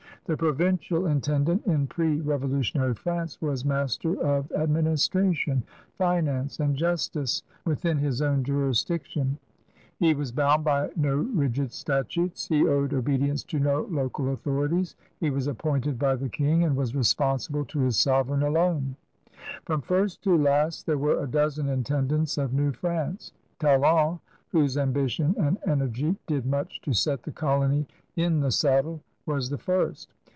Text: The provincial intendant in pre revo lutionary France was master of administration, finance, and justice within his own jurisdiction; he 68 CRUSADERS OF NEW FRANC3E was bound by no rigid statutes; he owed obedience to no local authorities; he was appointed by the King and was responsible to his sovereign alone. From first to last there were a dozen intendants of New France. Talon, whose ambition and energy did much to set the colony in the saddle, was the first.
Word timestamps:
The 0.25 0.37
provincial 0.37 1.07
intendant 1.07 1.65
in 1.65 1.87
pre 1.87 2.21
revo 2.21 2.49
lutionary 2.49 2.95
France 2.95 3.41
was 3.41 3.65
master 3.65 4.15
of 4.23 4.49
administration, 4.53 5.63
finance, 5.97 6.59
and 6.61 6.73
justice 6.73 7.43
within 7.65 7.97
his 7.97 8.21
own 8.21 8.41
jurisdiction; 8.45 9.39
he 9.99 10.11
68 10.11 10.13
CRUSADERS 10.13 10.13
OF 10.13 10.13
NEW 10.13 10.13
FRANC3E 10.13 10.19
was 10.19 10.31
bound 10.31 10.63
by 10.63 10.91
no 10.95 11.15
rigid 11.37 11.73
statutes; 11.73 12.47
he 12.47 12.65
owed 12.65 12.93
obedience 12.93 13.43
to 13.43 13.59
no 13.59 13.81
local 13.89 14.31
authorities; 14.31 14.95
he 15.19 15.29
was 15.29 15.47
appointed 15.47 15.99
by 15.99 16.15
the 16.15 16.29
King 16.29 16.63
and 16.63 16.77
was 16.77 16.95
responsible 16.95 17.65
to 17.65 17.79
his 17.79 17.97
sovereign 17.99 18.43
alone. 18.43 18.95
From 19.65 19.81
first 19.81 20.23
to 20.23 20.37
last 20.37 20.85
there 20.85 20.99
were 20.99 21.21
a 21.21 21.27
dozen 21.27 21.67
intendants 21.67 22.37
of 22.37 22.53
New 22.53 22.71
France. 22.71 23.33
Talon, 23.59 24.19
whose 24.49 24.77
ambition 24.77 25.35
and 25.37 25.57
energy 25.67 26.15
did 26.25 26.45
much 26.45 26.79
to 26.83 26.93
set 26.93 27.23
the 27.23 27.31
colony 27.33 27.85
in 28.15 28.39
the 28.39 28.51
saddle, 28.51 29.01
was 29.25 29.49
the 29.49 29.57
first. 29.57 30.09